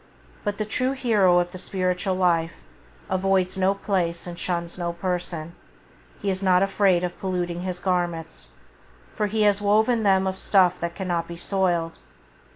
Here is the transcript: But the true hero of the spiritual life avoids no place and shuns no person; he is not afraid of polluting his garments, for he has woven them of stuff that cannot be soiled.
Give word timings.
But 0.43 0.57
the 0.57 0.65
true 0.65 0.93
hero 0.93 1.37
of 1.37 1.51
the 1.51 1.59
spiritual 1.59 2.15
life 2.15 2.53
avoids 3.07 3.55
no 3.55 3.75
place 3.75 4.25
and 4.25 4.39
shuns 4.39 4.79
no 4.79 4.93
person; 4.93 5.53
he 6.19 6.31
is 6.31 6.41
not 6.41 6.63
afraid 6.63 7.03
of 7.03 7.19
polluting 7.19 7.61
his 7.61 7.77
garments, 7.77 8.47
for 9.15 9.27
he 9.27 9.43
has 9.43 9.61
woven 9.61 10.01
them 10.01 10.25
of 10.25 10.39
stuff 10.39 10.79
that 10.79 10.95
cannot 10.95 11.27
be 11.27 11.37
soiled. 11.37 11.99